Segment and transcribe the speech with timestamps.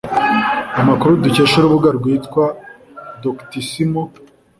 [0.81, 2.43] Amakuru dukesha urubuga rwitwa
[3.23, 4.01] doctissimo